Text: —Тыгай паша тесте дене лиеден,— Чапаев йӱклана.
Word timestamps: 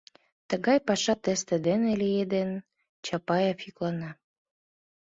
—Тыгай 0.49 0.79
паша 0.87 1.13
тесте 1.23 1.55
дене 1.67 1.91
лиеден,— 2.01 2.49
Чапаев 3.05 3.57
йӱклана. 3.65 4.11